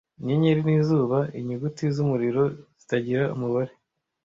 [0.21, 2.43] inyenyeri n'izuba inyuguti z'umuriro
[2.79, 3.73] zitagira umubare